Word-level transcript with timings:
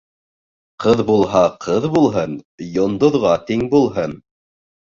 Ҡыҙ 0.85 1.03
булһа, 1.09 1.43
ҡыҙ 1.67 1.85
булһын, 1.99 2.35
йондоҙға 2.69 3.37
тиң 3.53 3.69
булһын. 3.77 4.21